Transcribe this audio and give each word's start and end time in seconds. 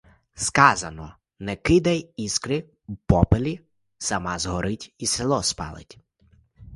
Сказано 0.43 1.07
не 1.39 1.55
кидай 1.69 1.99
іскри 2.25 2.57
в 2.87 2.95
попелі— 2.97 3.59
сама 3.97 4.39
згорить 4.39 4.95
і 4.97 5.05
село 5.07 5.43
спалить. 5.43 5.97